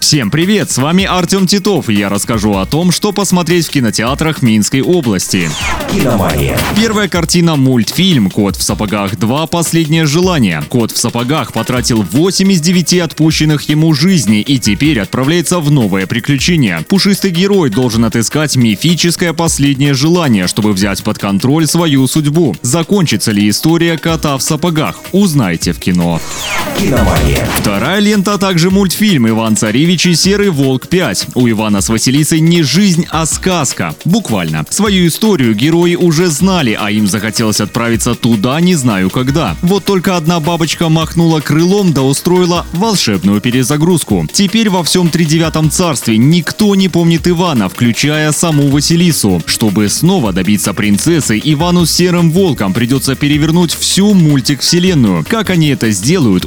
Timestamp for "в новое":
15.60-16.06